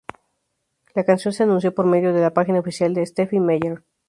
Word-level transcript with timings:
La 0.95 1.03
canción 1.03 1.31
se 1.31 1.43
anunció 1.43 1.75
por 1.75 1.85
medio 1.85 2.11
de 2.11 2.21
la 2.21 2.33
página 2.33 2.59
oficial 2.61 2.95
de 2.95 3.05
Stephenie 3.05 3.45
Meyer. 3.45 3.83